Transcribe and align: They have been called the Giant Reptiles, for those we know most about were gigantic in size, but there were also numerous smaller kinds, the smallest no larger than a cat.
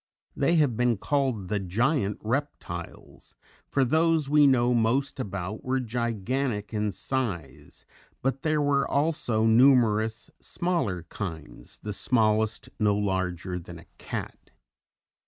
They 0.35 0.55
have 0.55 0.75
been 0.75 0.97
called 0.97 1.47
the 1.47 1.59
Giant 1.59 2.17
Reptiles, 2.23 3.35
for 3.67 3.85
those 3.85 4.27
we 4.27 4.47
know 4.47 4.73
most 4.73 5.19
about 5.19 5.63
were 5.63 5.79
gigantic 5.79 6.73
in 6.73 6.91
size, 6.91 7.85
but 8.23 8.41
there 8.41 8.63
were 8.63 8.87
also 8.89 9.45
numerous 9.45 10.31
smaller 10.39 11.03
kinds, 11.03 11.77
the 11.77 11.93
smallest 11.93 12.67
no 12.79 12.97
larger 12.97 13.59
than 13.59 13.77
a 13.77 13.85
cat. 13.99 14.49